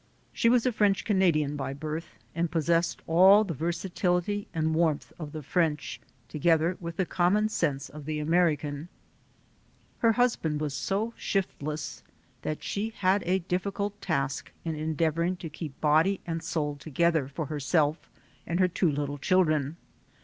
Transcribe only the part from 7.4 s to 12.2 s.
sense of the American. Her husband was so shiftless